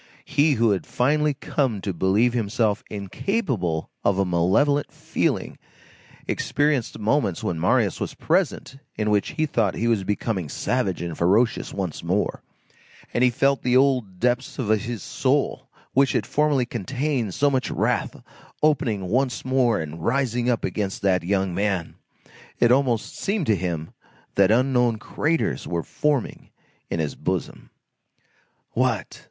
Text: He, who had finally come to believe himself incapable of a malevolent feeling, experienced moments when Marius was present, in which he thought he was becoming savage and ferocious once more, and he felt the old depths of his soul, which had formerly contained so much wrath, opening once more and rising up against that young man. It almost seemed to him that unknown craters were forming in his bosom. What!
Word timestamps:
He, 0.25 0.53
who 0.53 0.71
had 0.71 0.87
finally 0.87 1.35
come 1.35 1.79
to 1.81 1.93
believe 1.93 2.33
himself 2.33 2.83
incapable 2.89 3.91
of 4.03 4.17
a 4.17 4.25
malevolent 4.25 4.91
feeling, 4.91 5.59
experienced 6.27 6.97
moments 6.97 7.43
when 7.43 7.59
Marius 7.59 7.99
was 7.99 8.15
present, 8.15 8.77
in 8.95 9.11
which 9.11 9.33
he 9.33 9.45
thought 9.45 9.75
he 9.75 9.87
was 9.87 10.03
becoming 10.03 10.49
savage 10.49 11.03
and 11.03 11.15
ferocious 11.15 11.71
once 11.71 12.03
more, 12.03 12.41
and 13.13 13.23
he 13.23 13.29
felt 13.29 13.61
the 13.61 13.77
old 13.77 14.19
depths 14.19 14.57
of 14.57 14.69
his 14.69 15.03
soul, 15.03 15.69
which 15.93 16.13
had 16.13 16.25
formerly 16.25 16.65
contained 16.65 17.35
so 17.35 17.51
much 17.51 17.69
wrath, 17.69 18.23
opening 18.63 19.07
once 19.07 19.45
more 19.45 19.79
and 19.79 20.03
rising 20.03 20.49
up 20.49 20.63
against 20.65 21.03
that 21.03 21.21
young 21.23 21.53
man. 21.53 21.93
It 22.59 22.71
almost 22.71 23.15
seemed 23.19 23.45
to 23.45 23.55
him 23.55 23.91
that 24.33 24.49
unknown 24.49 24.97
craters 24.97 25.67
were 25.67 25.83
forming 25.83 26.49
in 26.89 26.99
his 26.99 27.13
bosom. 27.13 27.69
What! 28.71 29.19